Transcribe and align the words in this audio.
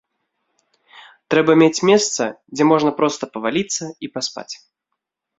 Трэба 1.33 1.51
мець 1.63 1.83
месца, 1.89 2.23
дзе 2.55 2.63
можна 2.71 2.91
проста 3.01 3.23
паваліцца 3.35 3.85
і 4.07 4.09
паспаць. 4.15 4.49